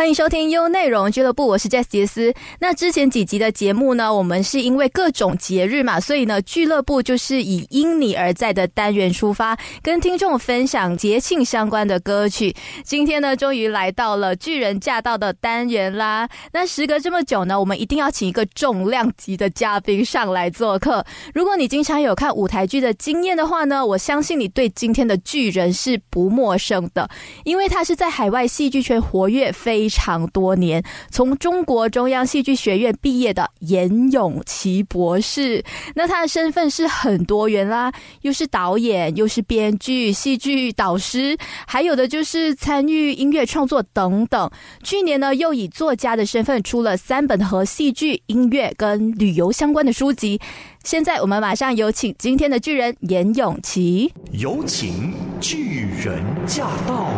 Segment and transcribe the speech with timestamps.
[0.00, 2.32] 欢迎收听优内容俱乐部，我是 Jess 杰斯。
[2.58, 12.56] 那之前几集的节目呢，我们是因为各种节日嘛，所以呢，俱乐部就是以因你而在的单元出发，跟听众分享节庆相关的歌曲。
[12.82, 16.26] 今天呢，终于来到了巨人驾到的单元啦。
[16.54, 21.04] 那时隔这么久呢，我们一定要请一个重量级的嘉宾上来做客。
[21.34, 27.06] 如果你经常有看舞台剧的经验的话呢，我相信你对今天的巨人是不陌生的，
[27.44, 29.89] 因为他是在海外戏剧圈活跃非。
[29.90, 35.62] 常多年，从中国中央戏剧学院毕业的严永琪博士，
[35.94, 44.50] 那他的身份是很多元啦，又是导演，又是编剧、戏剧导师，还有的就是参与音乐创作等等。
[44.82, 50.40] 去年呢，又以作家的身份出了三本和戏剧、音乐跟旅游相关的书籍。
[50.84, 57.10] 现在我们马上有请今天的巨人严永琪，有请巨人驾到。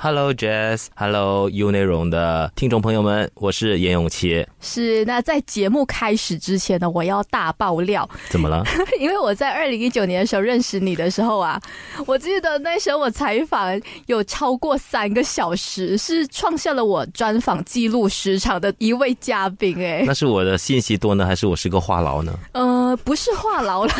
[0.00, 4.46] Hello Jazz，Hello U 内容的听众朋友们，我是严永琪。
[4.60, 8.08] 是那在节目开始之前呢，我要大爆料。
[8.28, 8.62] 怎么了？
[9.00, 11.60] 因为我在二零一九年的时候认识你的时候啊，
[12.06, 13.68] 我记得那时候我采访
[14.06, 19.84] 有超过三个小时，是创下了我专访记录时长的一位嘉宾。
[19.84, 22.32] 哎，那是我的信息多呢，还是我是个话痨呢？
[22.52, 23.92] 呃，不是话痨了，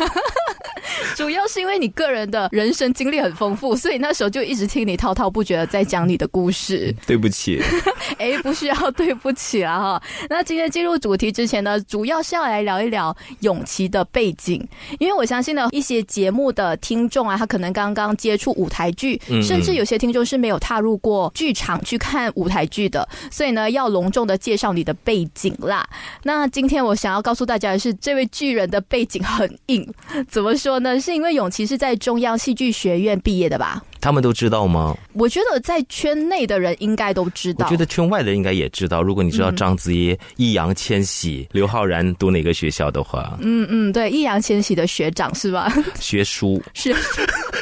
[1.17, 5.88] 主要是因为你个人的人生经历很丰富，所以那时候就一直听你滔滔不绝的在。
[5.89, 7.61] 讲你的故事，对不起，
[8.19, 10.03] 哎，不需要对不起了哈。
[10.29, 14.63] 那今天进入主题之前呢，主要是要来聊一聊永琪的背景，
[14.99, 25.89] 因为我相信呢，一些节目的听众啊，他可能刚刚接触舞台剧，甚至有些听众是没有踏入过剧场去看舞台剧的，所以呢，要隆重的介绍你的背景啦。
[26.25, 29.87] 那今天我想要告诉大家的是，这位巨人的背景很硬，
[30.29, 31.01] 怎么说呢？
[31.01, 33.83] 是因为永琪是在中央戏剧学院毕业的吧？
[34.01, 34.97] 他们都知道吗？
[35.13, 37.67] 我觉得在圈内的人应该都知道。
[37.67, 39.03] 我觉得圈外的人应该也知道。
[39.03, 45.73] 如果你知道章子怡、易烊千玺、刘昊然读哪个学校的话，嗯嗯，对，易烊千玺的学长是吧？
[46.01, 46.95] 学书是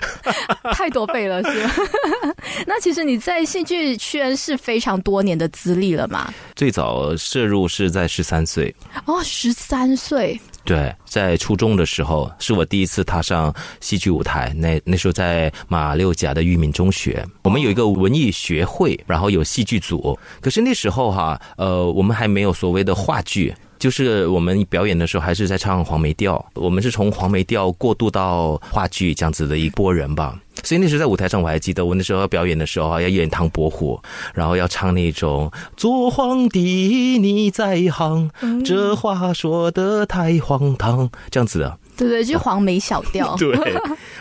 [0.75, 1.75] 太多倍了，是吧？
[2.67, 6.33] 那其实你在戏剧圈是非常多年的资历了嘛？
[6.55, 8.75] 最早摄入是在十三岁
[9.07, 10.39] 哦，十三岁。
[10.67, 14.53] 对，在初中的时候，是我第一次踏上戏剧舞台。
[14.53, 20.19] 那那时候在马六甲的裕民中学，我们有一个文艺学会，然后有戏剧组。
[20.41, 23.55] 可是那时候哈，呃，我们还没有所谓的话剧。
[23.79, 30.39] 就是我们表演的时候还是在唱黄梅调，我们是从黄梅调过渡到话剧这样子的一波人吧。
[30.63, 34.01] 所以那时候在舞台上我还记得，我那时候要表演的时候啊，要演唐伯虎，
[34.35, 38.31] 然后要唱那种“做皇帝你在行，
[38.65, 41.79] 这话说的太荒唐”这样子的。
[41.97, 43.35] 对对，就黄梅小调。
[43.39, 43.57] 对，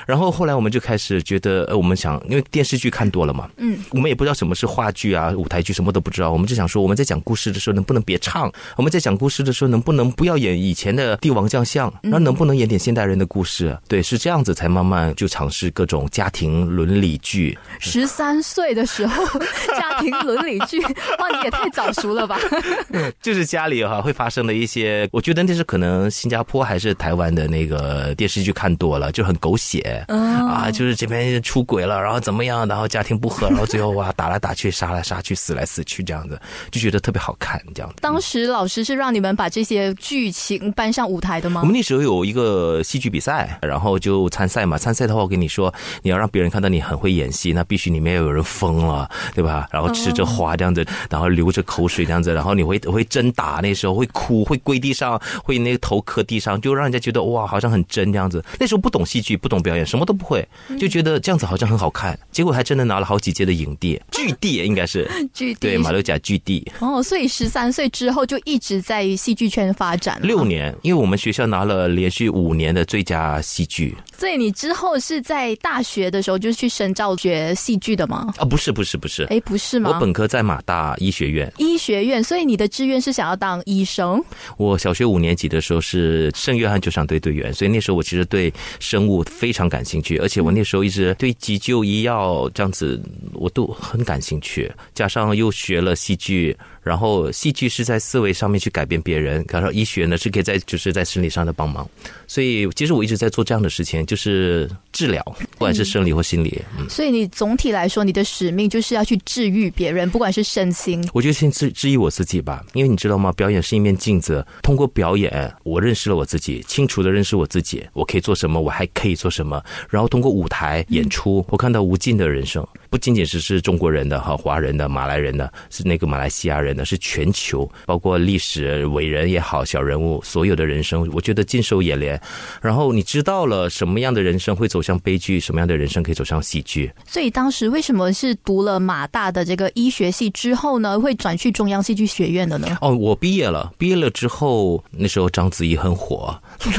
[0.06, 8.52] 然后后来我们就开始觉得，呃，我们想，因为电视剧看多了嘛，嗯，我们也不知道什么是话剧啊、舞台剧，什么都不知道，我们就想说，我们在讲故事的时候能不能别唱？
[8.78, 11.91] 我们在讲故事的时候能不能不要演以前的帝王将相？
[12.02, 13.78] 然后能不能演点现代人的故事？
[13.90, 17.57] 对，是这样子才慢慢就尝试各种家庭伦理剧。
[17.80, 19.25] 十三岁的时候，
[19.78, 22.40] 家庭伦理剧，哇，你也太早熟了吧？
[23.22, 27.64] 就是家里哈会发生的一些，我觉得那是可能新加坡还是台湾的那。
[27.65, 36.39] 那个电视剧看多了就很狗血啊，就是这边出轨了，然后怎么样，然后家庭不和，然后最后哇打来打去，杀来杀去，死来死去这样子，
[36.69, 37.91] 就觉得特别好看这样。
[38.01, 41.61] 当时老师是让你们把这些剧情搬上舞台的吗？
[41.61, 44.77] 我们那时候有一个戏剧比赛，然后就参赛嘛。
[44.77, 49.67] 参赛的话，我跟你说，你要让别人看到你很会演戏，那必须里面要有人疯了，对吧？
[49.71, 57.45] 然后吃着花这样子，然后流着口水这样子，然后你会会真打，那时候会哭，会跪地上，会那个头磕地上，就让人家觉得哇。
[57.55, 60.45] 好像很真这样子，那时候不懂戏剧，不懂表演，什么都不会，
[60.77, 62.17] 就觉得这样子好像很好看。
[62.31, 66.69] 结果还真的拿了好几届的影帝， 剧帝应该是剧帝，对马六甲剧帝。
[66.79, 73.95] 哦，所以十三岁之后就一直在戏剧圈发展六年，因为我们学校拿了连续五年的最佳戏剧。
[74.18, 78.33] 所以你之后是在大学的时候就去深造学戏剧的吗？
[78.38, 79.24] 啊，不是，不是，不是。
[79.25, 79.91] 哎，不是吗？
[79.94, 81.51] 我本科在马大医学院。
[81.57, 84.21] 医学院，所以你的志愿是想要当医生？
[84.57, 87.44] 我小学五年级的时候是圣约翰救伤队队员。
[87.53, 93.01] 所以那时候我其实对生物非常感兴趣，而且我那时候一直对急救医药这样子
[93.33, 96.56] 我都很感兴趣，加上又学了戏剧。
[96.85, 101.89] 然后戏剧是在思维上面去改变别人，然后医学呢是可以在就是在生理上的帮忙。
[102.27, 105.23] 所以其实我一直在做这样的事情，就是治疗，
[105.53, 106.61] 不管是生理或心理。
[106.77, 111.03] 嗯，所以你总体来说，你的使命就是要去治愈别人，不管是身心。
[111.11, 113.31] 我觉得先治治愈我自己吧，因为你知道吗？
[113.31, 119.59] 表演是一面镜子，通过表演，我认识了我自己，清楚的认识我自己，我可以做什么，我还可以做什么。
[119.89, 122.65] 然后通过舞台演出，我看到无尽的人生，
[122.95, 132.18] 不仅仅是是中国人的哈，华人的、马来人的，是那个马来西亚人的，是全球，包括历史伟人也好，小人物，所有的人生，我觉得尽收眼帘。
[132.62, 136.89] 然后你知道了什么样的人生会走向悲剧，什么样的人生可以走向喜剧。
[137.06, 142.77] 所以当时为什么是读了马大的这个医学系之后呢，会转去中央戏剧学院的呢？
[142.80, 146.33] 哦，我毕业了，毕业了之后，那时候章子怡很火。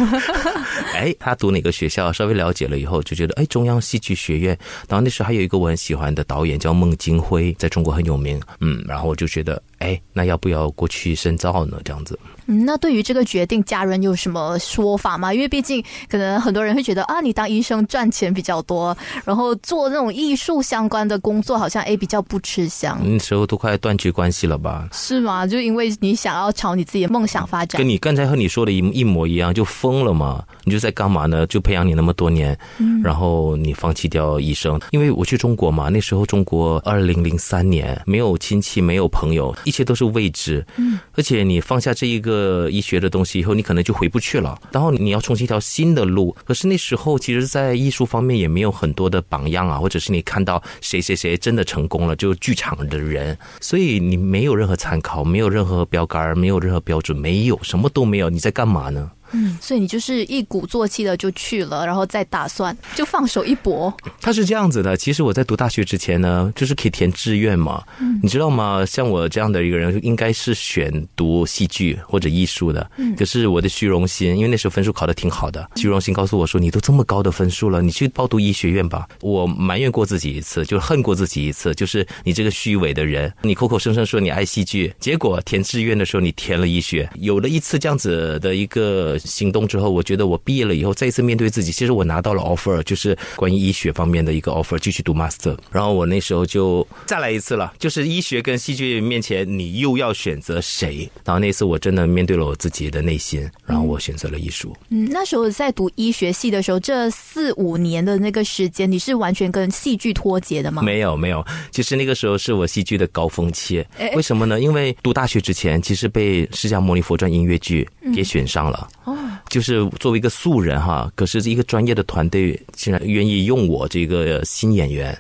[0.95, 2.11] 哎，他读哪个学校？
[2.11, 4.59] 稍微了解了以后，就觉得哎，中央戏剧学院。
[4.89, 8.41] 然后那时候还有一个我很喜欢的导演叫孟京辉，在中国很有名。
[8.61, 11.79] 嗯，然后我就觉得，哎，那要不要过去深造呢？
[11.85, 12.19] 这样子。
[12.47, 15.35] 嗯，那对于这个决定，家人有什么说法吗？
[15.35, 23.01] 因为毕竟可能很多人会觉得啊，你当医生赚钱比较多，然后做那种艺术相关的工作，好像哎比较不吃香。
[23.03, 24.89] 那时候都快断绝关系了吧？
[24.93, 25.47] 是吗？
[25.47, 27.79] 就因为你想要朝你自己的梦想发展。
[27.79, 30.45] 跟你刚才和你说的一一模一样，就疯了嘛？
[30.65, 31.47] 你就在干嘛呢？
[31.49, 32.57] 就培养你那么多年，
[33.03, 34.81] 然后你放弃掉医生？
[34.93, 40.65] 因为我去中国嘛，那时候中国二零零三年没有亲戚，没有朋友，一切都是未知。
[40.77, 42.37] 嗯，而且你放下这一个。
[42.47, 44.57] 呃，医学的东西以后，你可能就回不去了。
[44.71, 46.37] 然后你要重新一条新的路。
[46.45, 59.11] 可是那时候，其实，在艺术方面也没有很多的榜样啊，或者是你看到谁谁谁真的成功了，就剧场的人，所以你没有任何参考，没有任何标杆，没有任何标准，没有什么都没有，你在干嘛呢？
[59.37, 63.95] 嗯，所以你就是一鼓作气的就去了，然后再打算就放手一搏。
[64.21, 68.85] 他是这样子的，其实我在读大学之前呢，就是可以填志愿嘛，嗯你知道吗？
[68.87, 72.91] 像我这样的一个人，应该是选读戏剧或者艺术的。
[73.19, 89.19] 可是我的虚荣心，因为那时候分数考的挺好的，虚荣心告诉我说：“你都这么高的分数了，你去报读医学院吧。”我埋怨过自己一次，就恨过自己一次，就是你这个虚伪的人，你口口声声说你爱戏剧，结果填志愿的时候你填了医学，有了一次这样子的一个。
[89.27, 95.57] 行动之后，我觉得我毕业了以后再一次面对自己，其实我拿到了 offer，就是关于医学方面的一个 offer，继续读 master。
[95.71, 101.11] 然后我那时候就再来一次了，就是医学跟戏剧面前，你又要选择谁？
[101.25, 104.75] 然后那次我真的面对了我自己的内心，然后我选择了艺术。
[104.91, 110.83] 嗯，那时候在读医学系的时候，这四五年的那个时间，你是完全跟戏剧脱节的吗？
[110.83, 111.45] 没有，没有。
[111.71, 113.85] 其实那个时候是我戏剧的高峰期。
[114.15, 114.61] 为什么呢？
[114.61, 118.89] 因为读大学之前，其实被《释迦牟尼佛传》音乐剧给选上了。
[119.05, 119.06] 哦。
[119.49, 125.17] 就是作为一个素人哈，可是一个专业的团队竟然愿意用我这个新演员，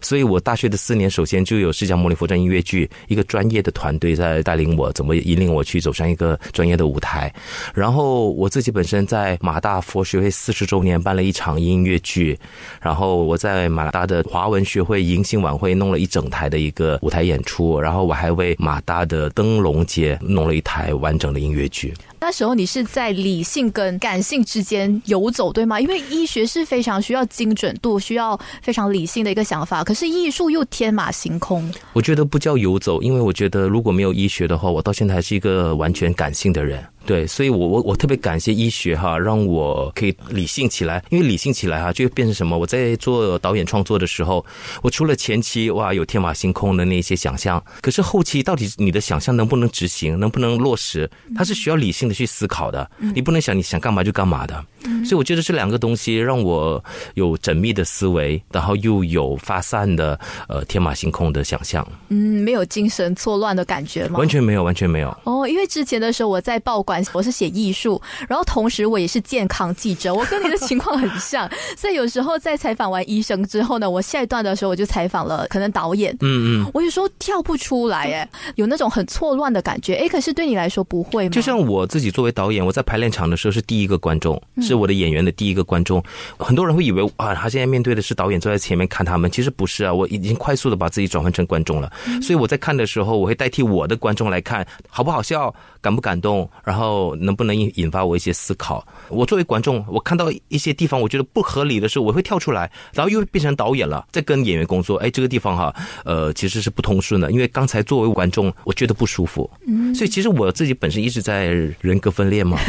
[0.00, 7.32] 所以我大学的四年，首先就有释迦牟尼佛传音乐剧一个专业的团队在带领我，怎么引领我去走上一个专业的舞台。
[7.74, 12.38] 然后我自己本身在马大佛学会四十周年办了一场音乐剧，
[12.80, 21.94] 然后我在马大的华文学会迎新晚会弄了一整台的一个舞台演出，然后我还为马大的灯笼节弄了一台完整的音乐剧。
[22.22, 25.80] 那时候你是在理性跟感性之间游走，对吗？
[25.80, 31.72] 因为医学是非常需要精准度、需要非常理性的一个想法，可是艺术又天马行空。
[31.92, 36.84] 我觉得不叫游走，因为我觉得如果没有医学的话，我到现在还是一个完全感性的人。
[37.10, 41.02] 对，所以，我我我特别感谢医学哈，让我可以理性起来。
[41.10, 42.56] 因为理性起来哈，就变成什么？
[42.56, 44.46] 我在做导演创作的时候，
[44.80, 52.88] 我除了前期哇有天马行空的那些想象，可是后期到底你的想象能不能执行，能不能落实，它是需要理性的去思考的。
[52.98, 54.64] 你不能想你想干嘛就干嘛的。
[55.04, 56.82] 所以我觉得这两个东西让我
[57.14, 61.86] 有缜密的思维，然后又有发散的呃天马行空的想象。
[62.08, 64.20] 嗯，没有精神错乱的感觉吗？
[64.20, 65.14] 完全没有，完全没有。
[65.24, 71.50] 哦，因为之前的时候我在报馆，我是写艺术，然后同时我也是健康记者，我跟你的情况很像。
[71.76, 76.12] 所以有时候在采访完医生之后呢，我下一段的时候我就采访了可能导演。
[76.20, 79.94] 嗯嗯，我有时候跳不出来，哎，有那种很错乱的感觉。
[79.94, 81.30] 哎，可是对你来说不会吗？
[81.30, 84.40] 就像我自己作为导演，我在排练场的时候是第一个观众。
[84.62, 86.02] 是我的演员的第一个观众，
[86.38, 91.90] 很多人会以为啊，他现在面对的是导演坐在前面看他们，其实不是啊，我已经快速的把自己转换成观众了，
[92.22, 96.79] 所以我在看的时候，我会代替我的观众来看，好不好笑，感不感动，然后
[97.20, 98.86] 能不能引引发我一些思考。
[99.08, 104.96] 我作为观众，我看到一些地方我觉得不合理的时候，我会跳出来，然后又变成导演了，在跟演员工作。
[104.98, 109.50] 哎，这个地方哈，呃，其实是不通顺的，因为刚才作为观众，我觉得不舒服，
[109.94, 111.46] 所以其实我自己本身一直在
[111.80, 112.58] 人格分裂嘛。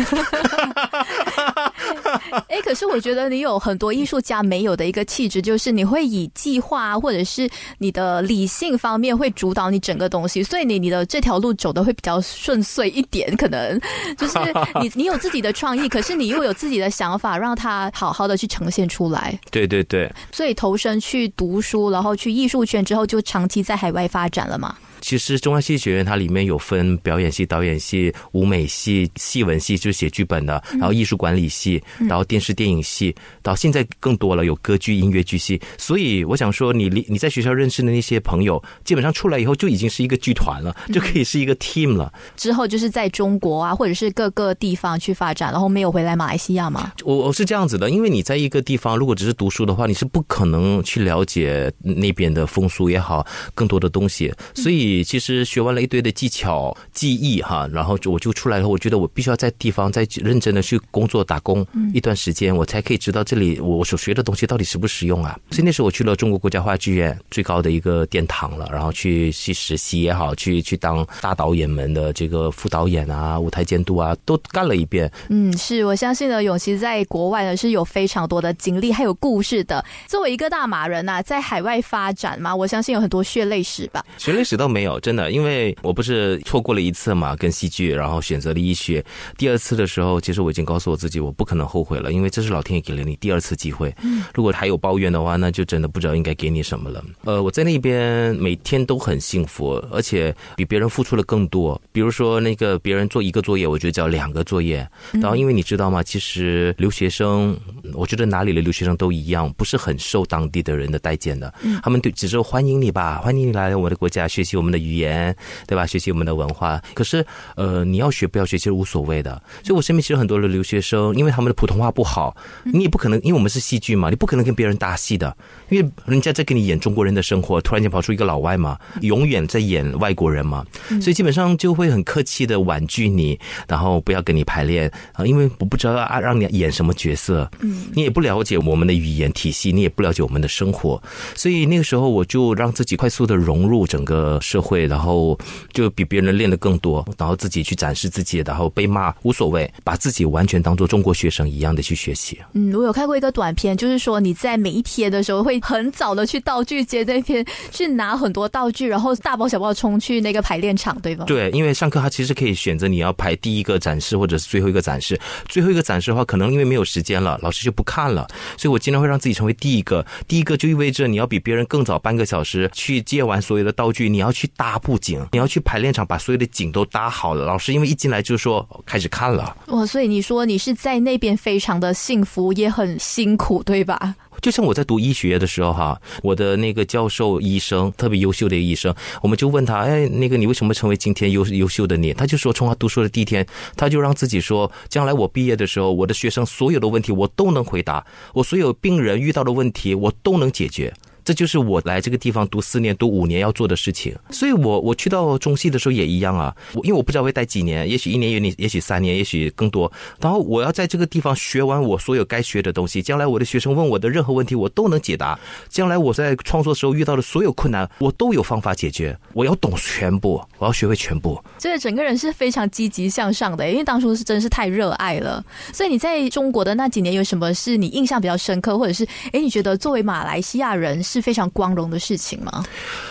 [2.49, 13.79] 哎，可是我觉得你有很多艺术家没有的一个气质，就是你会以计划或者是你的理性方面会主导你整个东西，所以你你的这条路走的会比较顺遂一点，可能
[14.17, 14.37] 就是
[14.81, 19.39] 你你有自己的创意，可是你又有自己的想法，让它好好的去呈现出来。
[19.51, 24.75] 对对对，所以投身去读书，然后去艺术圈之后，就长期在海外发展了嘛。
[25.01, 35.59] 其实中央戏剧学院它里面有分表演系、导演系、舞美系、戏文系，就是写剧本的，然后艺术管理系，然后电视电影系，到现在更多了，有歌剧、音乐剧系。
[35.77, 42.13] 所以我想说，你你你在学校认识的那些朋友，基本上出来以后就已经是一个剧团了，就可以是一个 team 了。
[42.37, 46.93] 之后就是在中国啊，或者是各个地方去发展，然后没有回来马来西亚吗？
[47.03, 54.31] 我我是这样子的，因为你在一个地方，如果只是读书的话，你是不可能去了解那边的风俗也好，更多的东西。
[54.53, 58.67] 所以其实学完了一堆的技巧、技艺哈，然后我就出来了。
[58.67, 65.39] 我觉得我必须要在地方再认真的去工作打工一段时间，我才可以知道这里我所学的东西到底实不实用啊。
[65.51, 75.11] 所以那时候我去了中国国家话剧院最高的一个殿堂了，然后去去实习也好，去去当大导演们的这个副导演啊、舞台监督啊，都干了一遍。
[75.29, 79.83] 嗯，是我相信呢，永琪在国外呢是有非常多的经历还有故事的。
[80.07, 84.03] 作为一个大马人呐，在海外发展嘛，我相信有很多血泪史吧。
[84.17, 89.03] 血泪史倒没有，真的，因为我不是错过了一次嘛，跟戏剧，然后选择了医学。
[89.37, 93.93] 第二次的时候，其实我已经告诉我自己，我不可能后悔了，因为这是老天爷给了你第二次机会。
[94.03, 97.03] 嗯，如果还有抱怨的话，那就真的不知道应该给你什么了。
[97.23, 101.79] 呃，我在那边每天都很幸福，而且比别人付出了更多。
[101.91, 104.87] 比如说那个别人做一个作业，我就交两个作业。
[105.13, 106.01] 然后因为你知道吗？
[106.03, 107.57] 其实留学生，
[107.95, 111.53] 我觉得哪里的留学生都一样，不是很受当地的人的待见的。
[111.83, 115.35] 他们对只是欢迎你吧，欢迎你来我的国家学习我们的语言，
[115.67, 115.85] 对吧？
[115.85, 116.81] 学习我们的文化。
[116.93, 119.41] 可是呃，你要学不要学其实无所谓的。
[119.63, 125.35] 所以我身边其实很多的留学生，因为他们的普通话不好，你也不可能，因为我们是戏剧嘛，你不可能跟别人搭戏的，
[125.69, 130.65] 因为人家在给你演中国人的生活，突然间跑出一个老外嘛，永远在演外国人嘛，
[131.01, 141.01] 所以基本上就会很客气的婉拒你，然后不要跟你排练啊，因为我不知道啊让你演什么角色，嗯，你也不了解我们的语言体系，你也不了解我们的生活，
[141.35, 145.37] 所以那个时候我就让自己快速的融入整个社会，然后
[145.73, 152.39] 就比别人练的更多，然后自己去展示自己，然后被骂无所谓，把自己完全当做中国学生一样的去学习。
[152.53, 161.25] 嗯，我有看过一个短片，就是说你在每一天的时候会很早的去道具街那边去拿很多道具，然后大包小包冲去那个排练场，对吧？
[161.25, 165.19] 对，因为上课他其实可以选择你要排第一个展示或者是最后一个展示。
[165.47, 170.05] 最后一个展示的话，可能因为没有时间了，老师就不看了，所以我经常会让自己成为第一个。
[170.27, 177.45] 第一个就意味着你要比别人更早半个小时去借完所有的道具，你要去搭布景，你要去排练场把所有的景都搭好了。
[177.45, 184.15] 老师因为一进来就说开始看了，哇，所以你说你是在那边非常的幸福，也很辛苦，对吧？
[184.41, 192.13] 就像我在读医学的时候哈，我的那个教授医生特别优秀的医生，我们就问他，哎，那个你为什么成为今天优优秀的你？
[192.13, 193.45] 他就说，从他读书的第一天，
[193.77, 200.91] 他就让自己说，将来我毕业的时候，我的学生所有的问题我都能回答，我所有病人遇到的问题我都能解决。
[201.23, 206.55] 这就是我来这个地方读四年、读五年要做的事情，所以我我去到中戏的时候也一样啊。
[206.73, 209.91] 我因为我不知道会待几年，也许一年、也也许三年，也许更多。
[210.19, 215.39] 然后我要在这个地方学完我所有该学的东西，将来我的学生问我的任何问题，我都能解答。
[215.69, 219.17] 将来我在创作时候遇到的所有困难，我都有方法解决。
[219.33, 221.41] 我要懂全部，我要学会全部。
[221.57, 225.43] 这个整个人是非常积极向上的，因为当初是真是太热爱了。
[225.73, 232.63] 所以你在中国的那几年有什么是你印象比较深刻，或者是哎你觉得作为马来西亚人是非常光荣的事情吗？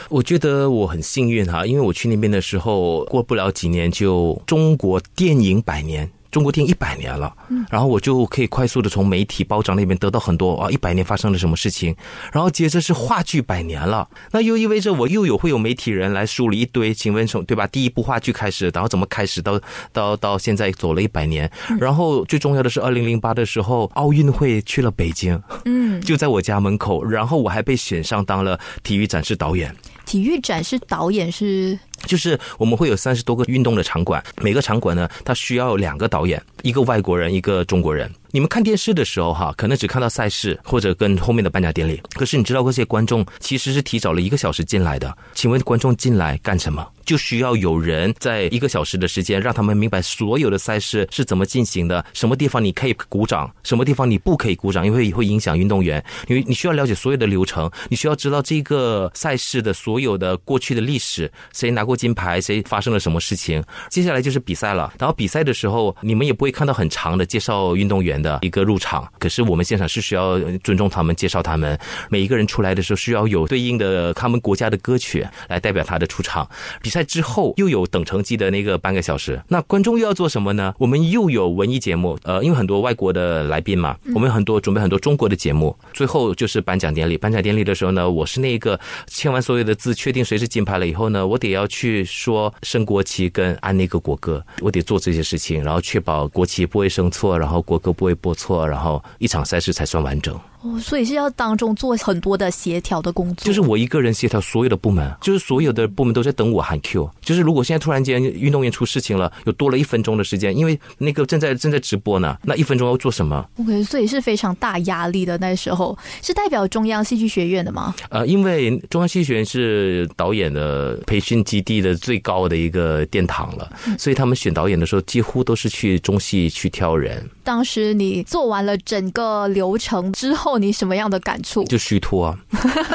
[0.08, 6.10] 我觉得我很幸运哈，因为我去那边的时候，过不了几年就中国电影百年。
[6.30, 7.32] 中国电影一百年了，
[7.70, 11.94] 然后我就可以快速的从媒体包长那边得到很多啊，一百年发生了什么事情，
[12.32, 17.66] 然后接着是话剧百年了，那又意味着我又有会有媒体人来梳理一堆，请问从对吧？
[17.66, 19.60] 第一部话剧开始，然后怎么开始到
[19.92, 29.74] 到到现在走了一百年，然后最重要的是二零零八的时候奥运会去了北京，嗯，就在我家门口，然后我还被选上当了体育展示导演。
[30.06, 38.10] 体育展示导演是，就是我们会有三十多个运动的场馆，每个场馆呢，它需要两个导演，一个外国人，一个中国人。
[38.32, 45.12] 你们看电视的时候哈，可能只看到赛事或者跟后面的颁奖典礼，可是你知道这些观众其实是提早了一个小时进来的。
[45.34, 46.86] 请问观众进来干什么？
[47.04, 56.02] 就需要有人在一个小时的时间，让他们明白所有的赛事是怎么进行的，什么地方你可以鼓掌，什么地方你不可以鼓掌，因为会影响运动员。
[56.28, 63.60] 因为你需要了解所有的流程，你需要知道这个赛事的所有的过去的历史，谁拿过金牌，谁发生了什么事情。
[63.88, 68.19] 接下来就是比赛了，然后比赛的时候，你们也不会看到很长的介绍运动员。
[68.20, 71.78] 元的一个入场，可是我们现场是需要尊重他们，介绍他们。
[72.08, 76.48] 每一个人出来的时候需要有对应的他们国家的歌曲来代表他的出场。
[76.82, 80.74] 比赛之后又有等成绩的那个半个小时，那观众又要做什么呢？
[80.78, 85.76] 我们又有文艺节目，呃，因为很多外国的来宾嘛，我们很多准备很多中国的节目。
[85.92, 100.38] 最后就是颁奖典礼，颁奖典礼的时候呢，我是那个签完所有的字，确定谁是金牌了以后呢，我得要去说升国旗跟按那个国歌，我得做这些事情，然后确保国旗不会升错，然后国歌不会播错，然后一场赛事才算完整。
[100.62, 103.44] 哦，所以是要当中做很多的协调的工作。
[103.46, 107.10] 就是我一个人协调所有的部门，就是所有的部门都在等我喊 Q。
[107.22, 115.38] 就是如果现在突然间运动员出事情了，有多了一分钟的时间，因为那个正在正在直播呢，那一分钟要做什么？OK，所以是非常大压力的。
[115.38, 117.94] 那时候是代表中央戏剧学院的吗？
[118.10, 127.26] 呃，因为中央戏剧学院是导演的培训基地的最高的一个殿堂了，所以他们选导演的时候几乎都是去中戏去挑人。
[127.42, 131.64] 当时你做完了整个流程之后，你什么样的感触？
[131.64, 132.38] 就虚脱啊，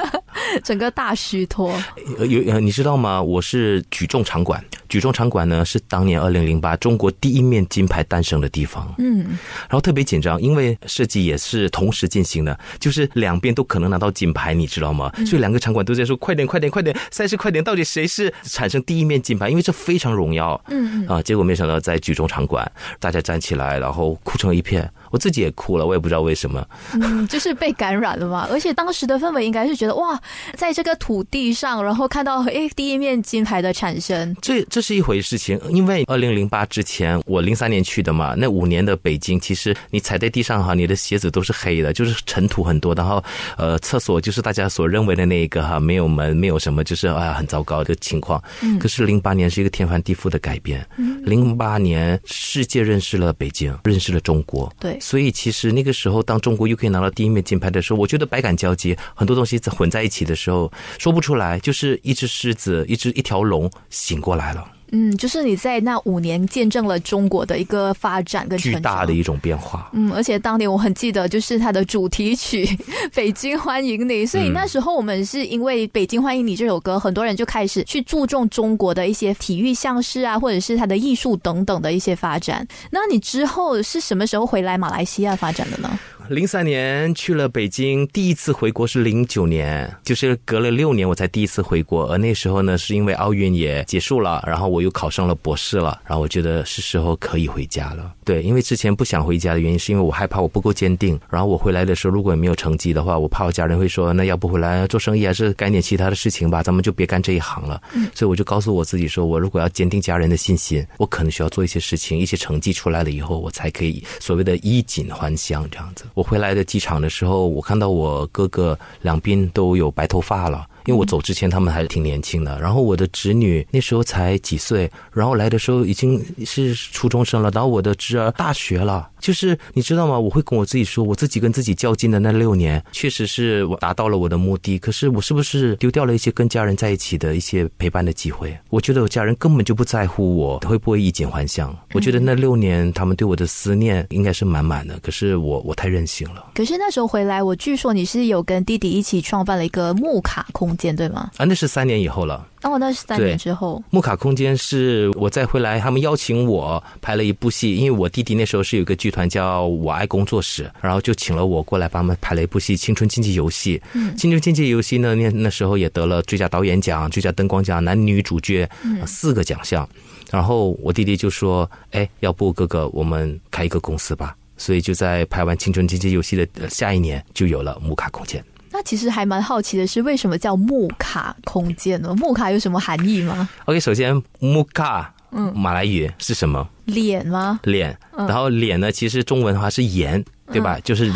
[0.63, 1.73] 整个大虚脱。
[2.19, 3.21] 有你知道吗？
[3.21, 8.93] 我是举重场馆，举重场馆呢是当年二零零八中国第一面金牌诞生的地方。
[8.97, 15.11] 嗯，然后特别紧张，因为设计也是同时进行的，就是两边都可能拿到金牌，你知道吗？
[15.25, 19.49] 所以两个场馆都在说快点，快点，快点，赛事快点，到底谁是产生第一面金牌？
[19.49, 20.59] 因为这非常荣耀。
[20.69, 22.69] 嗯嗯啊，结果没想到在举重场馆，
[22.99, 24.89] 大家站起来，然后哭成一片。
[25.15, 26.67] 我自己也哭了，我也不知道为什么。
[26.91, 28.45] 嗯， 就是被感染了嘛。
[28.51, 30.21] 而且当时的氛围应该是觉得哇，
[30.57, 35.57] 在这个土地上，然后看到哎第一面金牌的产生，这这是一回事情。
[35.69, 42.93] 因为二零零八之前，我零三年去的嘛，那五年的北京，其实你踩在地上哈，你的鞋子都是黑的，就是尘土很多。
[42.93, 43.23] 然后
[43.57, 48.43] 呃，厕所就是大家所认为的那一个哈，没有门，没有什么，就是啊很糟糕的情况。
[48.61, 48.77] 嗯。
[48.79, 50.85] 可是零八年是一个天翻地覆的改变。
[50.97, 51.21] 嗯。
[51.23, 54.69] 零八年世界认识了北京，认识了中国。
[54.77, 54.99] 对。
[55.05, 64.67] 所以其实那个时候，当中国又可以拿到第一面金牌的时候，我觉得百感交集，很多东西混在一起的时候，说不出来，就是一只狮子，一只一条龙醒过来了。
[64.91, 69.89] 嗯，就是你在那五年见证了中国的一个发展跟巨大的一种变化。
[69.93, 72.65] 嗯，而且当年我很记得，就是它的主题曲
[73.13, 82.65] 《北京欢迎你》，所以那时候我们是因为《北京欢迎你》这首歌，很多人就开始去注重中国的一些体育项式啊，或者是它的艺术等等的一些发展。
[82.91, 85.99] 那你之后是什么时候回来马来西亚发展的呢？
[86.29, 92.05] 零三年去了北京，第一次回国是零九年，就是隔了六年我才第一次回国。
[92.11, 98.11] 而那时候呢，是因为奥运也结束了，然后我又考上了博士了，然后我觉得是时候可以回家了。
[98.23, 101.19] 对，因为之前不想回家的原因，是因为我害怕我不够坚定。
[101.29, 106.63] 然后我回来的时候，如果没有成绩的话，我怕我家人会说，那要不回来做生意，还是干点其他的事情吧？
[106.63, 107.81] 咱们就别干这一行了。
[107.93, 116.05] 嗯，所以我就告诉我自己，说我如果要坚定家人的信心，我可能需要做一些事情，一些成绩出来了以后，我才可以所谓的衣锦还乡这样子。
[116.15, 120.65] 我回来的机场的时候，我看到我哥哥两边都有白头发了。
[120.85, 122.59] 因为我走之前，他们还是挺年轻的。
[122.59, 127.49] 然后我的侄女那时候才几岁，然后来的时候已经是初中生了。
[127.51, 130.19] 然后我的侄儿大学了，就是你知道吗？
[130.19, 134.77] 我会跟我自己说，我自己跟自己较劲的那六年，确实是我达到了我的目的。
[134.77, 138.55] 可是我是不是丢掉了一些跟家人在一起的一些陪伴的机会？
[138.69, 141.75] 我觉得我家人根本就不在乎我会不会衣锦还乡。
[141.93, 144.99] 我觉得那六年他们对我的思念应该是满满的。
[144.99, 146.51] 可是我我太任性了。
[146.53, 150.75] 可是那时候回来，我据说你是有跟弟弟一起创办了一个木卡空。
[150.75, 151.31] 间对吗？
[151.37, 152.45] 啊，那是三年以后了。
[152.65, 153.81] 哦，那是三年之后。
[153.91, 163.77] 木卡空间是我再回来，他们邀请我拍了一部戏，因为我弟弟那时候是有个剧团叫我爱工作室，然后就请了我过来帮他们拍了一部戏《青春竞技游戏》。
[163.93, 168.67] 嗯，青春竞技游戏呢，那那时候也得了最佳导演奖、最佳灯光奖、男女主角
[169.05, 169.87] 四个奖项。
[170.31, 178.43] 然后我弟弟就说：“哎，要不哥哥，我们开一个公司吧。”所以就在拍完《青春竞技游戏》的下一年，就有了木卡空间。
[178.75, 182.13] 那其实还蛮好奇的是，为什么叫木卡空间呢？
[182.15, 186.67] 木卡有什么含义吗？OK，首先木卡，嗯，马来语是什么？
[186.83, 187.57] 脸吗？
[187.63, 187.97] 脸。
[188.17, 190.77] 然后脸呢，其实中文的话是盐，对吧？
[190.83, 191.09] 就是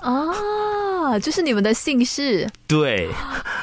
[0.00, 0.28] 啊。
[1.10, 3.08] 啊，就是你们的姓氏，对，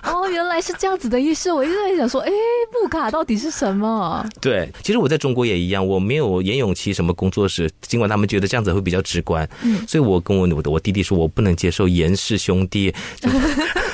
[0.04, 1.52] 哦，原来是这样子的意思。
[1.52, 2.30] 我一直在想说，哎，
[2.74, 4.28] 木卡到底是什么？
[4.42, 12.94] 对，其实我在中国也一样，我没有严永琪什么工作室，尽管他们觉得这样子会比较直观，嗯，所以我跟我我的我弟弟说，我不能接受严氏兄弟。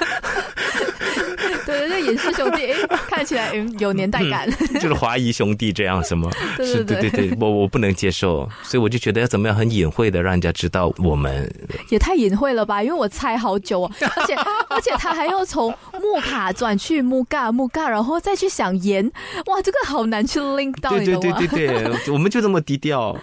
[2.34, 2.74] 兄弟，
[3.10, 6.30] 看起来有年代感，就是华谊兄弟这样，什么？
[6.58, 11.52] 对对对对，我我不能接受，所以我就觉得要怎么样很隐晦的让人家知道我们，
[11.90, 12.82] 也太隐晦了吧？
[12.84, 14.36] 因为我猜好久哦，而且
[14.70, 19.06] 而且他还要从木卡转去木嘎木嘎，然后再去想盐，
[19.48, 23.16] 哇，这个好难去 link 到，对对对对对， 我们就这么低调。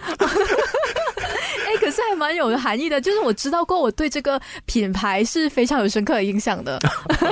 [2.21, 6.79] 蛮有含义的，就是我知道过，我对这个品牌是非常有深刻的印象的。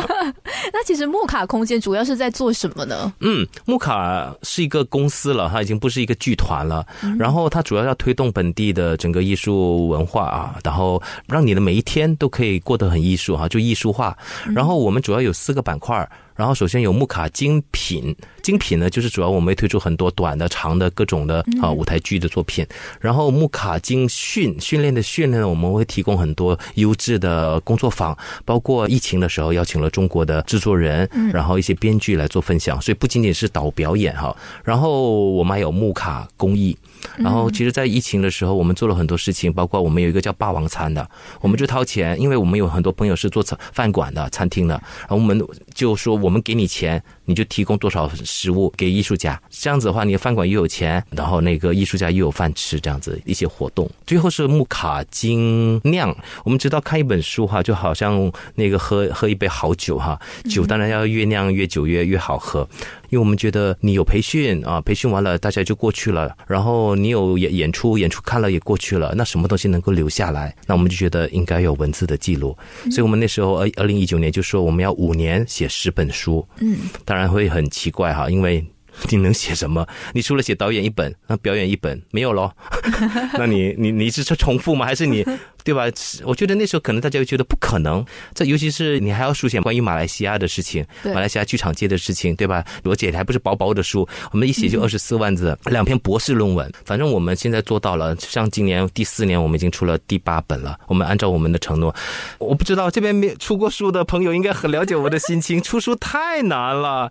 [0.74, 3.14] 那其实木卡空间主要是在做什么呢？
[3.20, 6.84] 嗯，木卡是一个公司了，它已经不是一个剧团了。
[7.20, 14.18] 然后它主要要推动本地的整个艺术文化啊，然后让你的每一天都可以过得很艺术哈，就艺术化。
[14.56, 16.10] 然后我们主要有四个板块。
[16.40, 22.66] 然后首先有木卡精品，精品呢就是主要我们会推出很多短的、长的各种的啊舞台剧的作品。
[23.02, 32.82] 然后木卡精训训练的训练呢，我们会提供很多优质的工作坊，包括疫情的时候邀请了中国的制作人，然后一些编剧来做分享。
[32.82, 36.78] 所以不仅仅是导表演哈，然后我们还有木卡公益。
[37.18, 45.42] 然后，其实，在疫情的时候，我们做了很多事情，包括我们有一个叫“霸王餐”的，我们就掏钱，因为我们有很多朋友是做餐饭馆的、餐厅的，然后我们
[45.74, 53.90] 就说，我我们给你钱，你就提供多少食物给艺术家，这样子的话，你的饭馆又有钱，然后那个艺术家又有饭吃，这样子一些活动。
[54.06, 62.70] 最后是木卡精酿，我们知道看一本书哈，就好像那个喝喝一杯好酒哈，酒当然要越酿越久越越好喝。
[63.10, 70.56] 因为我们觉得你有培训啊，培训完了大家就过去了，然后你有演演出，演出看了也过去了，那什么东西能够留下来？
[70.68, 72.58] 那我们就觉得应该有文字的记录，
[72.92, 78.66] 所以我们那时候二二零一九年就说我们要五年写十本书，嗯，当然会很奇怪哈，因为。
[79.10, 79.88] 你能写什么？
[80.14, 82.54] 你除了写导演一本，那表演一本没有咯？
[83.38, 84.86] 那你你你是重复吗？
[84.86, 85.26] 还是你
[85.70, 85.86] 对吧？
[86.26, 88.06] 我觉得那时候可能大家会觉得不可能。
[88.36, 92.62] 这尤其是你还要书写关于马来西亚的事情，马来西亚剧场界的事情，对吧？
[92.84, 96.70] 罗姐还不是薄薄的书，我们一写就二十四万字，两篇博士论文。
[96.84, 100.78] 反正我们现在做到了，像今年第四年，我们已经出了第八本了。
[100.88, 101.96] 我们按照我们的承诺，
[102.38, 105.62] 我不知道这边没出过书的朋友应该很了解我的心情。
[105.62, 107.10] 出书太难了，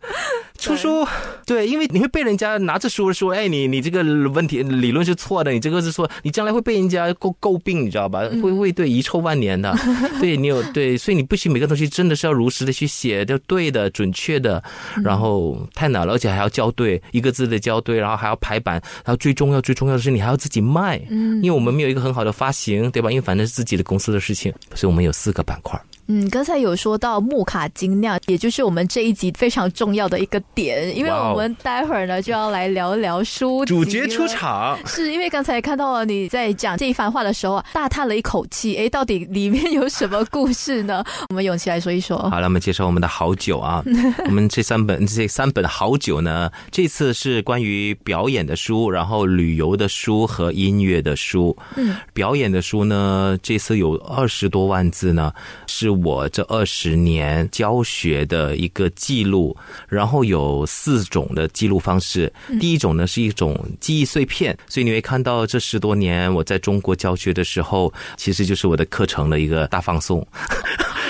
[0.59, 1.09] 出书
[1.47, 1.79] 对，因为。
[1.79, 8.23] 因为你会被人家拿着书说：“哎，你你这个问题理论是错的，你这个是错你将来会被人家诟诟病，你知道吧？
[8.43, 9.75] 会会对遗臭万年的。
[10.21, 14.63] 对你有对，所以你必须每个东西真的是要如实的去写，就对的、准确的。
[15.03, 18.75] 然后太难了，而且还要校对一个字的校对，然后还要排版。
[19.05, 23.11] 然后最重要、最重要的是你还要自己卖，嗯，因为我们没有一个很好的发行，对吧？
[23.11, 25.81] 因为反正是自己的公司的事情，所以我们有四个板块。
[26.11, 33.63] 嗯，刚才有说到木卡精酿，也就是我们这一集非常重要的一个点，因为我们待会儿呢就要来聊聊书。
[33.67, 38.75] 主角出场， 是因为刚才看到了你在讲这一番话的时候啊，大叹了一口气。
[38.77, 41.05] 哎，到底里面有什么故事呢？
[41.29, 42.17] 我们勇气来说一说。
[42.31, 43.85] 好了，我们介绍我们的好酒啊。
[44.25, 51.55] 我们这三本这三本好酒呢，这次是关于表演的书，然后旅游的书和音乐的书。
[51.77, 55.31] 嗯，表演的书呢，这次有二十多万字呢，
[55.67, 55.98] 是。
[56.03, 59.57] 我这二十年教学的一个记录，
[59.89, 62.33] 然后有四种的记录方式。
[62.61, 70.27] 第一种呢是一种记忆碎片，所以你会看到这十多年我在中国教学的时候，其实就是我的课程的一个大放送。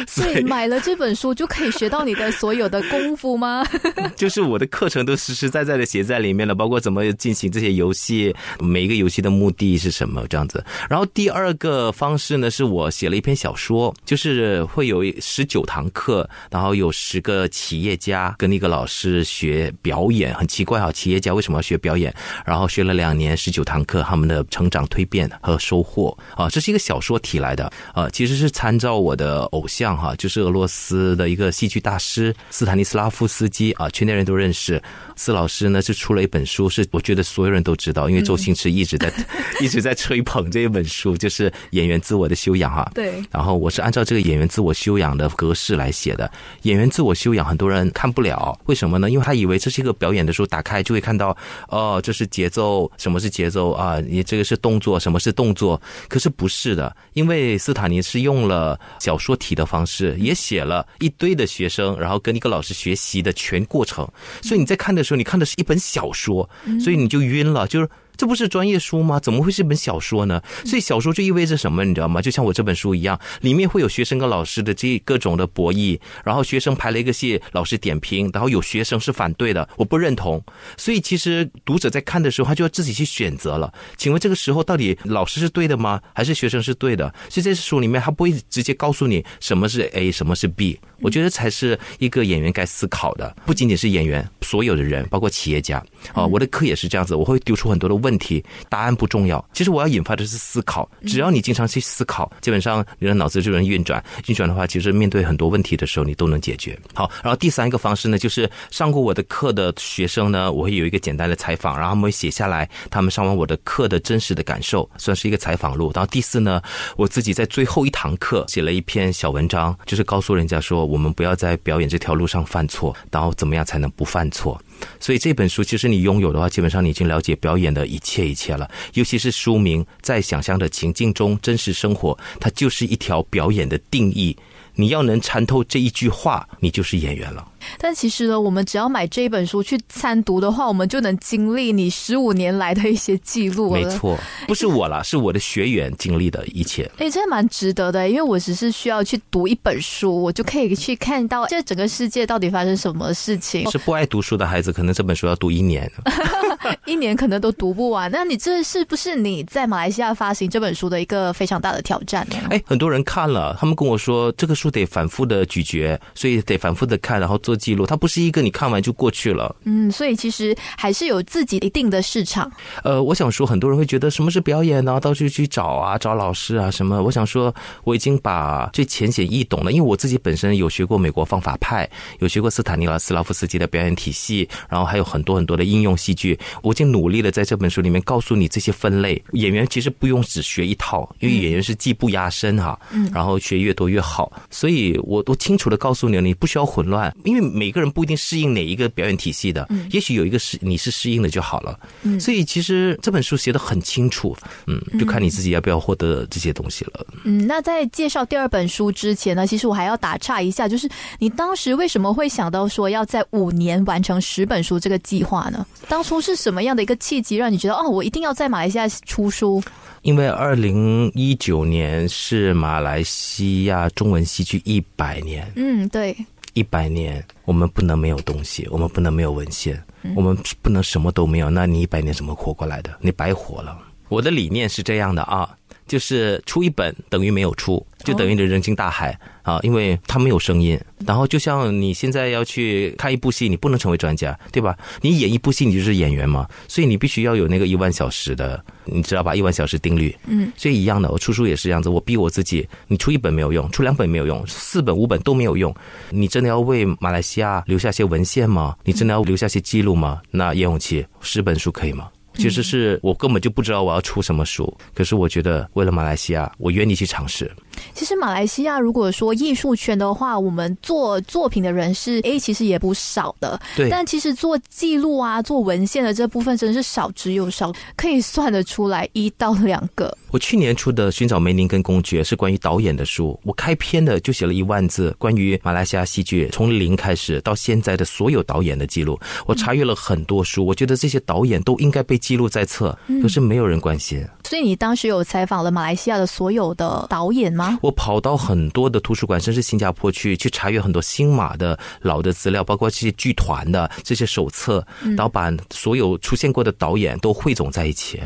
[0.06, 3.64] 所以买了这本书就可以学到你的所有的功夫吗？
[4.16, 10.64] 就是我的课程都实实在在的写在里面了，包括怎么进行这些游戏，每一个游戏的目的是什么这样子。
[10.88, 22.14] 然后第二个方式呢，是我写了一篇小说，就是会有十九堂课，然后有十个企业家跟一个老师学表演，很奇怪哈，企业家为什么要学表演？
[22.44, 29.87] 然后学了两年十九堂课，他们的成长蜕变和收获啊，这是一个小说体来的啊，其实是参照我的偶像。
[29.96, 34.82] 哈，就是俄罗斯的一个戏剧大师斯坦尼斯拉夫斯基啊，圈内人都认识。
[35.16, 39.12] 斯老师呢，是出了一本书，是我觉得所有人都知道，因为周星驰一直在
[39.60, 42.88] 一直在吹捧这一本书，就是演员自我的修养哈。
[42.94, 43.22] 对。
[43.30, 46.30] 然后我是按照这个演员自我修养的格式来写的。
[46.62, 49.10] 演员自我修养，很多人看不了，为什么呢？
[49.10, 51.36] 因为他以为这是一个表演的书，打开就会看到
[51.68, 53.98] 哦，这是节奏，什么是节奏啊？
[54.00, 55.80] 你这个是动作，什么是动作？
[56.08, 59.77] 可是不是的，因为斯坦尼是用了小说体的方。
[59.78, 64.04] 方式也写了一堆的学生，然后跟一个老师学习的全过程，
[64.42, 66.48] 所以你在看的时候，你看的是一本小说，
[66.82, 67.88] 所以你就晕了，就是。
[68.18, 69.20] 这不是专业书吗？
[69.20, 70.42] 怎么会是本小说呢？
[70.66, 71.84] 所以小说就意味着什么？
[71.84, 72.20] 你知道吗？
[72.20, 80.42] 就像我这本书一样，里面会有学生跟老师的这各种的博弈，然后学生排了一个戏，老师点评，然后有学生是反对的，我不认同。
[80.76, 83.72] 所以其实读者在看的时候，他就要自己去选择了。
[83.96, 86.00] 请问这个时候到底老师是对的吗？
[86.12, 87.14] 还是学生是对的？
[87.30, 90.76] 所以这书里面他不会直接告诉你什么是 A，什么是 B。
[91.00, 95.80] 我觉得才是一个演员该思考的，不仅仅是演员，所有的人，包括企业家
[96.12, 98.07] 啊，我的课也是这样子，我会丢出很多的问。
[98.08, 99.44] 问题，答案不重要。
[99.52, 104.02] 其实我要引发的是思考，只要你经常去思考，基本上你的脑子就能运转。
[104.26, 106.78] 运转的话，其实面对很多问题的时候，你都能解决。
[106.94, 115.92] 好，然后第三个方式呢，就是上过我的课的学生呢，我会有一个简单的采访，然后他们会写下来他们上完我的课的真实的感受，算是一个采访录。
[115.94, 116.62] 然后第四呢，
[116.96, 124.58] 我自己在最后一堂课写了一篇小文章，就是告诉人家说，我们不要在表演这条路上犯错，然后怎么样才能不犯错。
[125.00, 128.70] 所以这本书其实你拥有的话，基本上你已经了解表演的一切一切了。
[128.94, 134.36] 尤其是书名在想象的情境中真实生活，它就是一条表演的定义。
[134.74, 137.46] 你要能参透这一句话，你就是演员了。
[137.78, 146.90] 但其实呢，我们只要买这一本书去参读的话，我们就能经历你十五年来的一些记录没错，不是我啦，是我的学员经历的一切。
[146.98, 153.70] 哎，真的蛮值得的，因为我只是需要去读一本书，我就可以去看到这整个世界到底发生什么事情。
[153.70, 155.90] 是不爱读书的孩子，可能这本书要读一年，
[156.86, 158.10] 一年可能都读不完。
[158.10, 162.36] 那你这是不是你在马来西亚发行这本书的一个非常大的挑战呢？
[162.50, 167.86] 哎，很多人看了，他们跟我说这个书得反复的咀嚼，所以得反复的看，然后做记录。
[167.86, 169.56] 它不是一个你看完就过去了。
[169.64, 172.50] 嗯，所以其实还是有自己一定的市场。
[172.84, 175.00] 呃，我想说，很多人会觉得什么是表演呢？
[175.00, 177.02] 到处去找啊，找老师啊什么。
[177.02, 186.38] 我想说，我已经把最浅显易懂的，因为我自己本身有学过美国方法派，有学过斯坦尼拉斯拉夫斯基的表演体系，然后还有很多很多的应用戏剧。
[186.62, 189.22] 我已经努力的在这本书里面告诉你这些分类。
[189.32, 192.78] 演员其实不用只学一套，因为演员是技不压身哈。
[192.92, 193.10] 嗯。
[193.14, 199.66] 然后学越多越好，所以我都清楚的告诉你，你不需要混乱，因为每个人不一定适应哪一个表演体系的。
[199.70, 199.86] 嗯。
[199.90, 201.78] 也许有一个是你是适应的就好了。
[202.02, 202.18] 嗯。
[202.18, 207.06] 所以其实这本书写的很清楚，嗯，就看你自己要不要获得这些东西了。
[207.24, 215.66] 嗯，那在介绍第二本书之前呢，其实我还要打岔一下，就是你当时为什么会想到说要在五年完成十本书这个计划呢？
[215.88, 219.62] 当初是什么样的一个契机让你觉得哦，我一定要在马来西亚出书？
[220.02, 225.50] 因为二零一九年是马来西亚中文戏剧一百年。
[225.56, 226.16] 嗯，对，
[226.58, 229.82] 一百年我们不能没有东西，我们不能没有文献，
[230.16, 231.48] 我们不能什么都没有。
[231.48, 232.98] 那你一百年怎么活过来的？
[233.00, 233.78] 你白活了。
[234.08, 235.56] 我的理念是这样的啊，
[235.88, 240.78] 就是出一本等于没有出，就等于你扔进大海啊，因为它没有声音。
[241.06, 244.76] 然后就像你现在要去看一部戏，你不能成为专家，对吧？
[245.00, 249.34] 你演一部戏，你就是演员嘛，所以你必须要有那个一万小时的，你知道吧？
[249.34, 250.14] 一万小时定律。
[250.26, 255.74] 嗯，所以一样的，我出书也是这样子，我逼我自己，你出一本没有用，出两本没有用，四本五本都没有用。
[256.10, 258.76] 你真的要为马来西亚留下些文献吗？
[258.84, 260.20] 你真的要留下些记录吗？
[260.30, 262.08] 那叶永琪，十本书可以吗？
[262.38, 267.50] 其实是我根本就不知道我要出什么书，可是我觉得为了马来西亚，我愿意去尝试。
[267.94, 273.60] 其实马来西亚如果说艺术圈的话，我们做作品的人是 A，其实也不少的。
[273.76, 273.88] 对。
[273.90, 280.16] 但其实做记录啊、做文献的这部分真是少之又少，可以算得出来一到两个。
[280.30, 289.18] 我去年出的《寻找梅林跟公爵》是关于导演的书，我开篇的就写了一万字，关于马来西亚戏剧从零开始到现在的所有导演的记录。
[289.46, 294.24] 我查阅了很多书，我觉得这些导演都应该被记录在册，可是没有人关心。
[294.44, 297.67] 所以你当时有采访了马来西亚的所有的导演吗？
[297.82, 308.20] 我跑到很多的图书馆，甚至新加坡去去查阅很多新马的老的资料，包括这些剧团的这些手册，然后把所有出现过的导演都汇总在一起。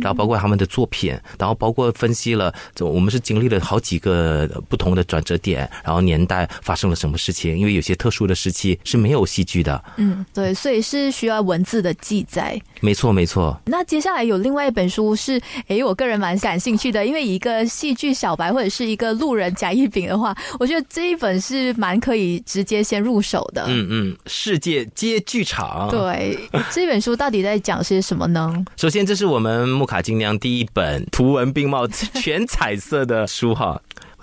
[0.00, 7.56] 然后包括他们的作品，然后包括分析了，我们是经历了好几个不同的转折点，然后年代发生了什么事情？
[7.56, 9.82] 因为有些特殊的时期是没有戏剧的。
[9.96, 12.60] 嗯，对，所以是需要文字的记载。
[12.80, 13.58] 没错，没错。
[13.66, 23.64] 那接下来有另外一本书是，哎，我个人蛮感兴趣的，因为一个戏剧小白或者是一个路人甲乙丙的话，我觉得这一本是蛮可以直接先入手的。
[23.68, 25.88] 嗯嗯，世界皆剧场。
[25.90, 26.38] 对，
[26.70, 28.64] 这本书到底在讲些什么呢？
[28.76, 29.71] 首先，这是我们。
[29.72, 33.80] 木卡金娘第一本图文并茂、全彩色的书哈。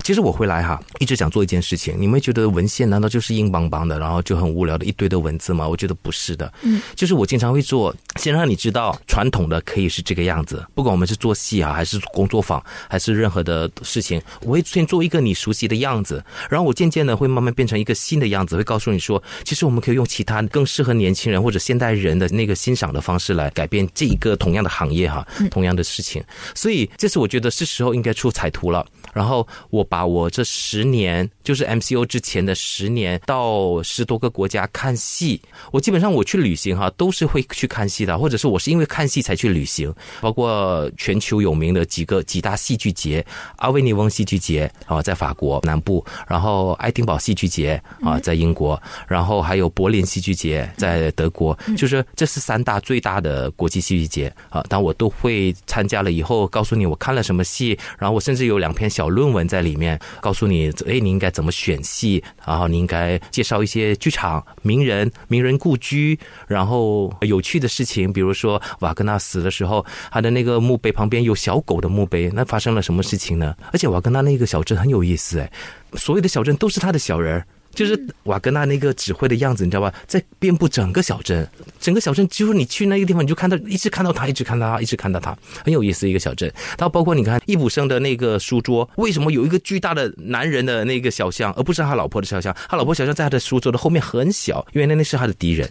[0.09, 1.93] 其实我回来哈，一直想做一件事情。
[1.95, 5.67] 你们觉得文献难道就是硬邦邦的，然后就很无聊的一堆的文字吗？
[5.67, 6.51] 我觉得不是的。
[6.63, 10.65] 嗯，就是我经常会做，先让你知道传统的可以是这个样子。
[10.73, 26.23] 不管我们是做戏啊，还是工作坊，还是任何的事情，我会先做一个你熟悉的样子，然后我渐渐的会慢慢变成一个新的样子，会告诉你说，其实我们可以用其他更适合年轻人或者现代人的那个欣赏的方式来改变这一个同样的行业哈，同样的事情。
[26.55, 28.83] 所以这次我觉得是时候应该出彩图了。
[29.13, 30.09] 然后我把。
[30.09, 35.39] 我这十年，就是 MCO 之前的十年，到十多个国家看戏。
[35.71, 39.93] 我基本上我去旅行哈，都是会去看戏的，或者是我是因为看戏才去旅行。
[40.19, 43.23] 包括全球有名的几个几大戏剧节，
[43.57, 54.65] 阿维尼翁戏剧节啊，在法国南部，然后爱丁堡戏剧节啊，在英国，然后还有柏林戏剧节在德国，就是这是三大最大的国际戏剧节啊。
[54.67, 73.55] 但我都会参加了以后，告诉你我看了什么戏，然后我甚至有两篇小论文在里面，告诉你，哎，你应该怎么选戏，然后你应该介绍一些剧场名人、名人故居，然后有趣的事情，比如说瓦格纳死的时候，他的那个墓碑旁边有小狗的墓碑，那发生了什么事情呢？
[73.71, 75.49] 而且瓦格纳那个小镇很有意思，哎，
[75.93, 77.47] 所有的小镇都是他的小人儿。
[77.73, 79.93] 就是瓦格纳那个指挥的样子，你知道吧？
[80.07, 81.47] 在遍布整个小镇，
[81.79, 86.51] 整个小镇几乎你去那个地方，你就看到一直看到他，一直看到他，一直看到他，很有意思一个小镇。
[86.77, 92.55] 然后包括你看易卜生的那个书桌，为什么有一个巨大的男人的那个小像，而不是他老婆的小像？
[92.67, 95.69] 他老婆小像在他的书桌的后面很小， 因为那那是他的敌人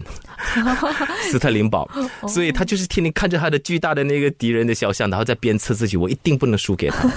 [1.31, 1.89] 斯特林堡，
[2.27, 7.09] 所以他就是天天看着他的巨大的那个敌人的肖像，然后在鞭策自己，我一定不能输给他。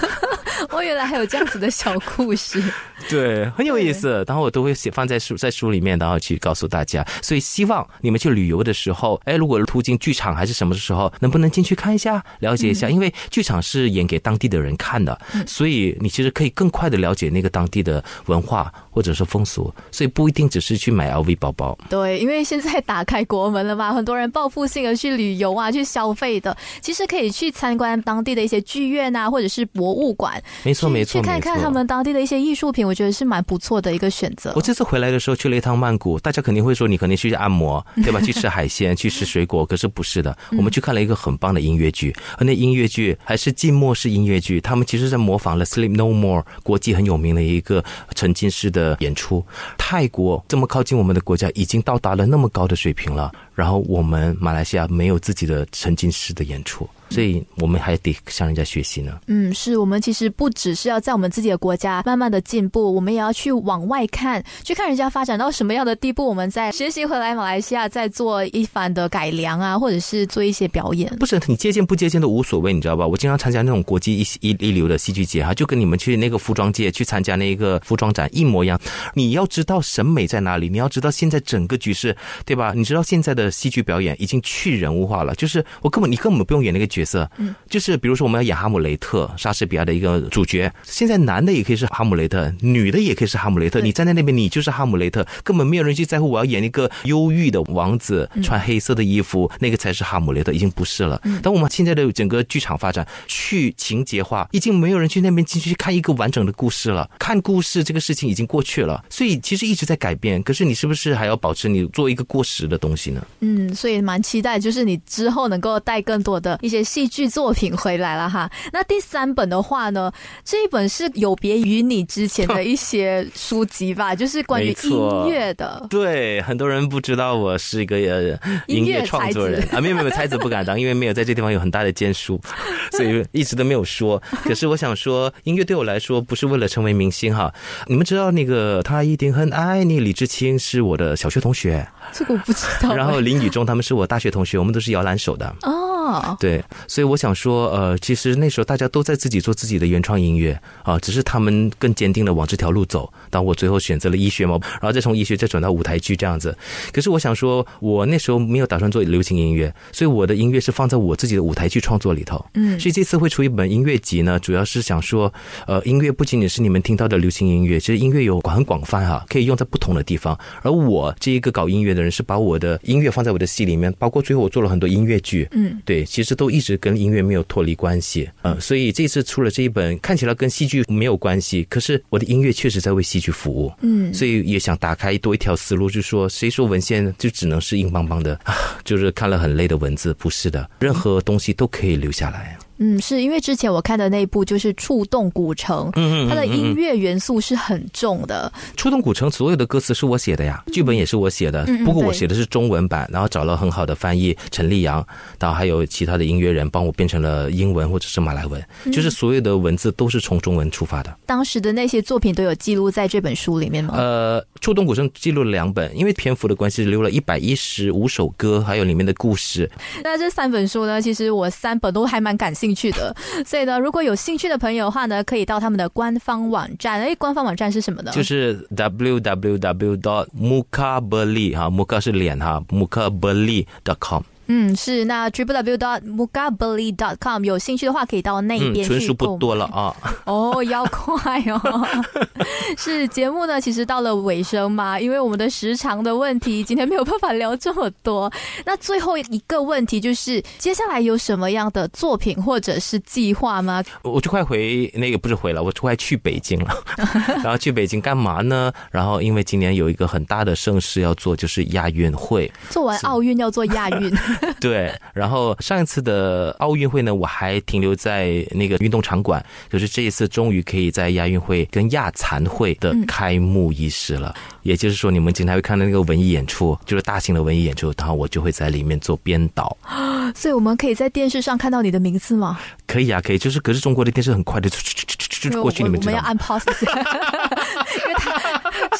[0.83, 2.61] 我原来还有这样子的小故事，
[3.09, 4.21] 对，很有意思。
[4.27, 7.07] 然后我都会写放在书在书里面，然后去告诉大家。
[7.21, 12.89] 所以希望你们去旅游的时候，哎，如果途经剧场还是什么时候，能不能进去看一下，了解一下？
[12.89, 15.17] 因为剧场是演给当地的人看的，
[15.47, 19.73] 所以你其实可以更快的了解那个当地的文化或者是风俗。
[19.89, 21.77] 所以不一定只是去买 LV 包包。
[21.89, 30.33] 对，因为现在打开国门了嘛，很多人报复性的去旅游啊，去消费的，其实可以去参观当地的一些剧院啊，或者是博物馆。
[30.63, 34.53] 没错，没错，去看看他们当地的一些艺术品，我觉得是蛮不错的一个选择。
[34.55, 38.19] 我这次回来的时候去了一趟曼谷，大家肯定会说你肯定去按摩， 对吧？
[38.21, 40.35] 去吃海鲜，去吃水果，可是不是的。
[40.51, 47.83] 我们去看了一个很棒的音乐剧，而那音乐剧还是静默式音乐剧，他们其实在模仿了《Sleep No More》国际很有名的一个
[48.15, 49.43] 沉浸式的演出。
[49.77, 56.89] 泰国这么靠近我们的国家，已经到达了那么高的水平了，然后我们马来西亚没有自己的沉浸式的演出。
[57.13, 59.19] 所以我们还得向人家学习呢。
[59.27, 71.15] 嗯，是我们其实不只是要在我们自己的国家慢慢的进步，我们也要去往外看，去看人家发展到什么样的地步，我们再学习回来马来西亚再做一番的改良啊，或者是做一些表演。
[71.17, 73.05] 不是你借鉴不借鉴都无所谓，你知道吧？
[73.05, 78.79] 我经常参加那种国际一一一流的戏剧节哈，就跟你们去那个服装界去参加那个服装展一模一样。
[79.13, 82.73] 你要知道审美在哪里，你要知道现在整个局势，对吧？
[82.75, 101.21] 你知道现在的戏剧表演已经去人物化了，就是我根本你根本不用演那个角色，嗯，就是比如说我们要演哈姆雷特，莎士比亚的一个主角，现在男的也可以是哈姆雷特，女的也可以是哈姆雷特，你站在那边你就是哈姆雷特，根本没有人去在乎我要演一个忧郁的王子，穿黑色的衣服，那个才是哈姆雷特，已经不是了。
[101.41, 110.41] 但我们现在的整个剧场发展去情节化，已经没有人去那边进去看一个完整的故事了，看故事这个事情已经过去了，所以其实一直在改变。
[110.43, 113.25] 可是你是不是还要保持你做一个过时的东西呢？
[113.39, 118.47] 嗯，所以蛮期待，就是你之后能够带更多的一些戏剧作品回来了哈。
[118.71, 120.11] 那第三本的话呢，
[120.45, 125.83] 这一本是有别于你之前的一些书籍吧， 就是关于音乐的。
[125.89, 132.39] 对，很多人不知道我是一个呃音乐创作人啊，没有没有 才子不敢当，因为没有在这地方有很大的建树，
[132.93, 134.21] 所以一直都没有说。
[134.43, 137.51] 可是我想说，音乐对我来说不是为了成为明星哈。
[137.87, 142.93] 你们知道那个他一定很爱你，李志清是我的小学同学，这个我不知道。
[142.93, 145.55] 然后林宇中他们是我大学同学，我们都是摇篮手的。
[145.63, 145.92] 哦，
[146.39, 153.11] 对，所以我想说，呃，其实那时候大家都在自己做自己的原创音乐啊，只是他们更坚定的往这条路走。
[153.29, 156.55] 当我最后选择了医学嘛，然后再从医学再转到舞台剧这样子。
[156.91, 162.43] 可是我想说，我那时候没有打算做流行音乐，所以我的音乐是放在我自己的舞台剧创作里头。
[162.53, 165.31] 嗯，所以这次会出一本音乐集呢，主要是想说，
[165.67, 170.37] 呃，音乐不仅仅是你们听到的流行音乐，其实音乐有很广泛哈，可以用在不同的地方。
[170.61, 175.47] 而我这一个搞音乐的人，是把我的音乐放在我的戏里面，包括最后我做了很多音乐剧。
[175.51, 178.29] 嗯，对，其实都一直跟音乐没有脱离关系。
[178.43, 183.69] 嗯，所以这次出了这一本，看起来跟戏剧没有关系，可是我的音乐确实在为戏剧服务。
[183.81, 188.55] 嗯，所以也想打开多一条思路，就是说，谁说文献就只能是硬邦邦的啊？
[188.85, 192.57] 就是看了很累的文字，不是的，任何东西都可以留下来。
[192.83, 198.51] 嗯，是因为之前我看的那一部就是《触动古城》，嗯嗯它的音乐元素是很重的。
[198.75, 205.05] 《触动古城》所有的歌词是我写的呀，剧本也是我写的，不过我写的是中文版，然后找了很好的翻译陈立阳，
[205.39, 211.15] 然后还有其他的音乐人帮我变成了英文或者是马来文，就是所有的文字都是从中文出发的。
[211.25, 213.93] 当时的那些作品都有记录在这本书里面吗？
[213.95, 219.71] 呃，《触动古城》记录了两本，因为篇幅的关系，留了一百一十五首歌，还有里面的故事。
[220.03, 223.15] 那这三本书呢，其实我三本都还蛮感兴去的。
[223.45, 227.01] 所以呢，如果有兴趣的朋友的话呢，可以到他们的官方网站。
[227.01, 228.11] 哎，官方网站是什么呢？
[228.11, 234.23] 就是 w w w dot mukaberli 哈，muka 是脸哈，mukaberli dot com。
[234.47, 239.95] 嗯，是那 triple w dot com 有兴趣的话，可以到那边去纯属不多了啊。
[240.25, 241.87] 哦，要快哦。
[242.77, 248.31] 是节目呢，其实到了尾声嘛，因为我们的时长的问题，今天没有办法聊这么多。
[248.65, 253.83] 那最后一个问题就是，接下来有什么样的作品或者是计划吗？
[254.03, 256.75] 我就快回那个不是回了，我就快去北京了。
[257.43, 258.71] 然后去北京干嘛呢？
[258.91, 262.51] 然后因为今年有一个很大的盛事要做，就是亚运会。
[262.69, 264.13] 做完奥运要做亚运。
[264.59, 274.33] 对，然后上一次的奥运会呢，我还停留在那个运动场馆，就是这一次终于可以在亚运会跟亚残会的开幕仪式了。
[274.63, 279.75] 也就是说，你们经常会看到那个文艺演出，就是大型的文艺演出，然后我就会在里面做编导。
[280.33, 282.57] 所以我们可以在电视上看到你的名字吗？
[282.87, 283.37] 可以啊，可以。
[283.37, 286.63] 就是可是中国的电视很快的就过去，你们我们要按 pause，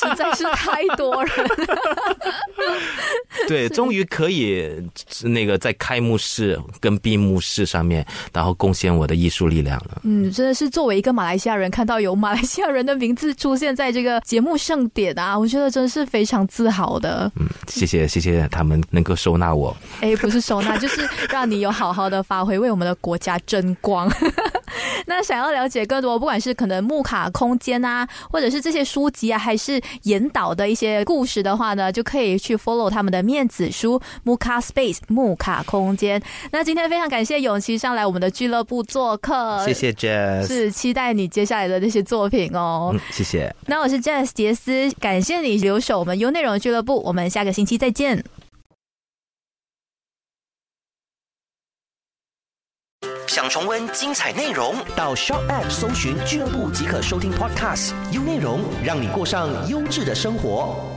[0.09, 1.33] 实在是太多人。
[3.47, 4.69] 对，终于可以
[5.23, 10.01] 那个在开幕式跟闭幕式上面，然后贡献我的艺术力量了。
[10.03, 17.29] 嗯，真的是作为一个马来西亚人，看到有马来西亚人的名字出现在这个节目盛典啊，我觉得真是非常自豪的。
[17.35, 19.75] 嗯，谢谢谢谢他们能够收纳我。
[20.01, 24.09] 哎，不是收纳，就是让你有好好的发挥，为我们的国家争光。
[25.05, 36.21] 那想要了解更多，不管是可能木卡空间啊，或者是这些书籍啊，还是研导的一些故事的话呢，就可以去 follow 他们的面子书木卡 Space 木卡空间。
[36.51, 42.91] 那今天非常感谢永琪上来我们的俱乐部做客，谢谢 Jess，是期待你接下来的那些作品哦。
[42.93, 43.53] 嗯，谢谢。
[43.65, 48.23] 那我是 Jess 杰斯，感谢你留守我们优内容俱乐部，我们下个星期再见。
[53.27, 57.93] 想重温精彩内容，到 Shop App 搜寻俱乐部即可收听 Podcast。
[58.11, 60.92] 优内容让你过上优质的生活。